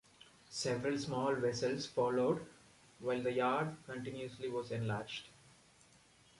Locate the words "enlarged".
4.71-5.25